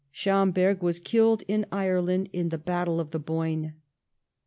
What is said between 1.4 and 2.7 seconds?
in Ireland at the